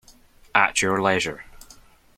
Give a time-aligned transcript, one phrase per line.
[0.55, 1.45] At your leisure.